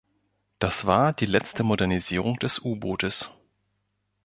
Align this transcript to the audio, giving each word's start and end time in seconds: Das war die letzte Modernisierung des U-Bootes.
Das 0.57 0.85
war 0.87 1.13
die 1.13 1.27
letzte 1.27 1.61
Modernisierung 1.63 2.39
des 2.39 2.57
U-Bootes. 2.57 3.29